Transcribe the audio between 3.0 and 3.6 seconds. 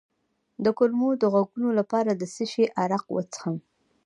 وڅښم؟